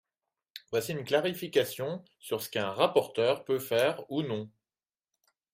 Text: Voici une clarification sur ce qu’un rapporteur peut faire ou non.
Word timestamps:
Voici 0.71 0.93
une 0.93 1.03
clarification 1.03 2.03
sur 2.17 2.41
ce 2.41 2.49
qu’un 2.49 2.71
rapporteur 2.71 3.45
peut 3.45 3.59
faire 3.59 4.03
ou 4.09 4.23
non. 4.23 4.49